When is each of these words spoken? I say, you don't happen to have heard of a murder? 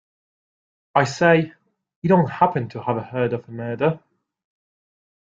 I 0.95 1.03
say, 1.03 1.53
you 2.01 2.09
don't 2.09 2.27
happen 2.27 2.69
to 2.69 2.81
have 2.81 2.97
heard 3.09 3.33
of 3.33 3.47
a 3.47 3.51
murder? 3.51 3.99